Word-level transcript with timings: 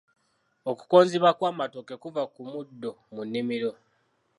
Okukonziba 0.71 1.29
kw'amatooke 1.37 1.95
kuva 2.03 2.23
ku 2.33 2.41
muddo 2.51 2.91
mu 3.13 3.21
nnimiro. 3.25 3.71